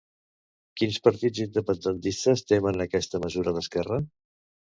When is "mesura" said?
3.27-3.55